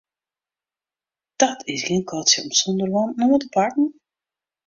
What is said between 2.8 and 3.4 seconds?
wanten